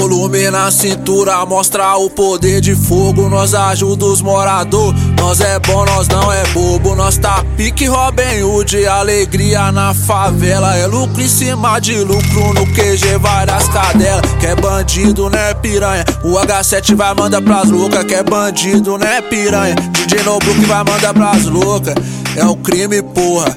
volume 0.00 0.50
na 0.50 0.70
cintura 0.70 1.44
mostra 1.44 1.94
o 1.96 2.08
poder 2.08 2.62
de 2.62 2.74
fogo. 2.74 3.28
Nós 3.28 3.52
ajuda 3.54 4.06
os 4.06 4.22
morador. 4.22 4.94
Nós 5.18 5.42
é 5.42 5.58
bom, 5.58 5.84
nós 5.84 6.08
não 6.08 6.32
é 6.32 6.42
bobo. 6.54 6.94
Nós 6.94 7.18
tá 7.18 7.44
pique 7.54 7.84
Robin 7.84 8.42
Hood. 8.42 8.86
Alegria 8.86 9.70
na 9.70 9.92
favela. 9.92 10.74
É 10.74 10.86
lucro 10.86 11.20
em 11.20 11.28
cima 11.28 11.78
de 11.80 11.98
lucro 11.98 12.54
no 12.54 12.66
QG, 12.68 13.18
várias 13.20 13.68
cadelas. 13.68 14.22
Que 14.40 14.46
é 14.46 14.54
bandido, 14.54 15.28
né, 15.28 15.52
piranha? 15.54 16.04
O 16.24 16.32
H7 16.32 16.94
vai 16.94 17.14
mandar 17.14 17.42
pras 17.42 17.68
loucas. 17.68 18.02
Que 18.04 18.14
é 18.14 18.22
bandido, 18.22 18.96
né, 18.96 19.20
piranha? 19.20 19.74
DJ 19.74 20.22
Noblu 20.22 20.54
que 20.54 20.64
vai 20.64 20.82
mandar 20.82 21.12
pras 21.12 21.44
loucas. 21.44 21.94
É 22.36 22.46
o 22.46 22.56
crime, 22.56 23.02
porra. 23.02 23.54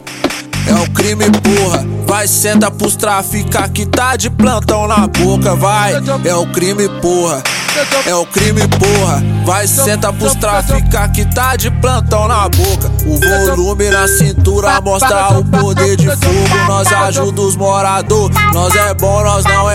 É 0.67 0.73
o 0.75 0.89
crime, 0.91 1.25
porra. 1.29 1.85
Vai, 2.07 2.27
senta 2.27 2.69
pros 2.69 2.95
trafica 2.95 3.67
que 3.69 3.85
tá 3.85 4.15
de 4.15 4.29
plantão 4.29 4.87
na 4.87 5.07
boca, 5.07 5.55
vai. 5.55 5.93
É 6.23 6.35
o 6.35 6.45
crime, 6.51 6.87
porra. 7.01 7.41
É 8.05 8.13
o 8.13 8.25
crime, 8.25 8.61
porra. 8.67 9.23
Vai, 9.45 9.67
senta 9.67 10.13
pros 10.13 10.35
trafica 10.35 11.09
que 11.09 11.25
tá 11.33 11.55
de 11.55 11.71
plantão 11.71 12.27
na 12.27 12.47
boca. 12.49 12.91
O 13.07 13.17
volume 13.17 13.89
na 13.89 14.07
cintura 14.07 14.79
mostra 14.81 15.39
o 15.39 15.43
poder 15.43 15.95
de 15.97 16.07
fogo. 16.07 16.55
Nós 16.67 16.91
ajuda 16.91 17.41
os 17.41 17.55
morador. 17.55 18.31
Nós 18.53 18.75
é 18.75 18.93
bom, 18.93 19.23
nós 19.23 19.43
não 19.45 19.69
é 19.69 19.72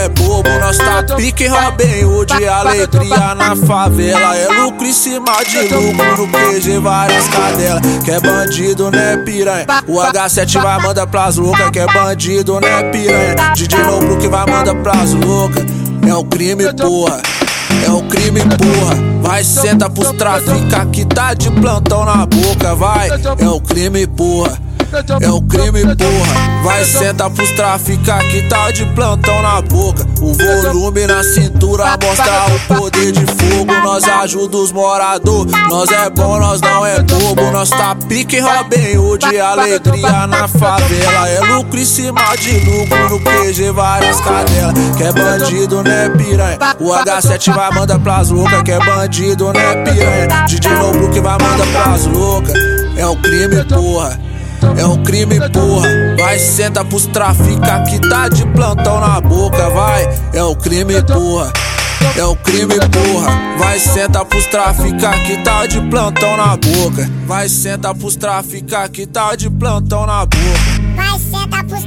tá 0.77 1.03
pique 1.17 1.47
Robin 1.47 2.05
Hood. 2.05 2.33
Alegria 2.47 3.35
na 3.35 3.57
favela. 3.57 4.37
É 4.37 4.49
lucro 4.61 4.87
em 4.87 4.93
cima 4.93 5.43
de 5.49 5.61
lucro. 5.75 6.17
No 6.17 6.29
PG, 6.29 6.79
várias 6.79 7.27
cadelas. 7.29 7.81
Que 8.05 8.11
é 8.11 8.21
bandido, 8.21 8.91
né, 8.91 9.17
piranha? 9.19 9.67
O 9.87 9.95
H7 9.99 10.61
vai 10.61 10.83
mandar 10.83 11.07
pras 11.07 11.37
loucas. 11.37 11.71
Que 11.71 11.79
é 11.79 11.87
bandido, 11.87 12.61
né, 12.61 12.83
piranha? 12.91 13.53
DJ 13.55 13.79
Noblu 13.85 14.19
que 14.19 14.29
vai 14.29 14.47
mandar 14.47 14.75
pras 14.77 15.15
loucas. 15.15 15.65
É 16.07 16.15
o 16.15 16.25
crime, 16.25 16.65
porra. 16.75 17.21
É 17.87 17.91
o 17.91 18.03
crime, 18.03 18.41
porra. 18.41 19.09
Vai, 19.23 19.45
senta 19.45 19.91
pros 19.91 20.13
trafica 20.13 20.87
que 20.87 21.05
tá 21.05 21.35
de 21.35 21.51
plantão 21.51 22.05
na 22.05 22.25
boca, 22.25 22.75
vai. 22.75 23.09
É 23.39 23.49
o 23.49 23.61
crime, 23.61 24.07
porra. 24.07 24.68
É 25.21 25.31
o 25.31 25.43
crime, 25.43 25.83
porra. 25.97 26.63
Vai, 26.65 26.85
senta 26.85 27.29
pros 27.29 27.51
trafica 27.51 28.19
que 28.25 28.49
tá 28.49 28.71
de 28.71 28.87
plantão 28.95 29.43
na 29.43 29.61
boca. 29.61 30.07
O 30.21 30.33
volume 30.33 31.07
na 31.07 31.23
cintura 31.23 31.85
mostra 32.03 32.47
o 32.47 32.75
poder 32.75 33.13
de 33.13 33.27
fogo. 33.27 33.73
Nós 33.85 34.05
ajuda 34.05 34.57
os 34.57 34.73
morador. 34.73 35.47
Nós 35.69 35.91
é 35.91 36.09
bom, 36.09 36.39
nós 36.39 36.61
não 36.63 36.87
é 36.87 37.03
bobo. 37.03 37.51
Nós 37.51 37.69
tá 37.69 37.95
pique 38.09 38.41
Robin 38.41 38.97
Hood. 38.97 39.27
Alegria 39.39 40.27
na 40.27 40.49
favela. 40.49 41.29
É 41.29 41.41
lucro 41.41 41.79
em 41.79 41.85
cima 41.85 42.35
de 42.37 42.59
lucro. 42.61 43.11
No 43.11 43.21
QG, 43.21 43.71
várias 43.71 44.21
cadelas. 44.21 44.97
Que 44.97 45.05
é 45.05 45.13
bandido, 45.13 45.83
né, 45.83 46.09
piranha? 46.17 46.59
O 46.81 46.91
H7 46.93 47.55
vai 47.55 47.71
mandar 47.73 47.99
pras 47.99 48.31
loucas. 48.31 48.63
Que 48.63 48.73
é 48.73 48.79
bandido, 48.79 49.53
né, 49.53 49.85
piranha? 49.85 50.47
DJ 50.47 50.73
Noblu 50.73 51.11
que 51.11 51.21
vai 51.21 51.37
mandar 51.39 51.67
pras 51.67 52.07
loucas. 52.07 52.55
É 52.97 53.07
o 53.07 53.17
crime, 53.17 53.63
porra. 53.65 54.28
É 54.77 54.87
um 54.87 55.03
crime, 55.03 55.37
porra. 55.51 55.89
Vai, 56.19 56.39
senta 56.39 56.85
pros 56.85 57.07
trafica 57.07 57.83
que 57.85 57.99
tá 58.09 58.29
de 58.29 58.47
plantão 58.47 59.01
na 59.01 59.21
boca, 59.21 59.69
vai. 59.71 60.09
É 60.33 60.43
um 60.45 60.55
crime, 60.55 61.03
porra. 61.03 61.53
É 62.17 62.25
o 62.25 62.37
crime, 62.37 62.75
porra. 62.75 63.59
Vai, 63.59 63.79
senta 63.79 64.25
pros 64.25 64.47
trafica 64.47 65.11
que 65.21 65.37
tá 65.43 65.67
de 65.67 65.81
plantão 65.89 66.37
na 66.37 66.57
boca. 66.57 67.11
Vai, 67.27 67.49
senta 67.49 67.95
pros 67.95 68.17
trafica 68.17 68.89
que 68.89 69.07
tá 69.07 69.35
de 69.35 69.51
plantão 69.51 70.07
na 70.07 70.25
boca. 70.25 70.39
Vai, 70.95 71.19
senta 71.19 71.65
pros 71.65 71.78